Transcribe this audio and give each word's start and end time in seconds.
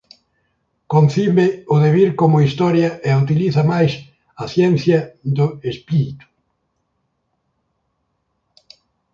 Concibe 0.93 1.47
o 1.73 1.75
devir 1.85 2.09
como 2.21 2.43
historia 2.47 2.89
e 3.07 3.09
utiliza 3.23 3.61
máis 3.71 3.91
a 4.43 4.45
ciencia 4.53 4.99
do 5.37 5.47
espírito. 5.71 6.25